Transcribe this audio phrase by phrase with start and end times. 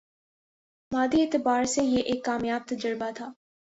[0.91, 3.31] مادی اعتبار سے یہ ایک کامیاب تجربہ تھا